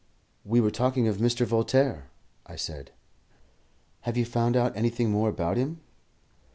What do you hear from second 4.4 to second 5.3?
out anything more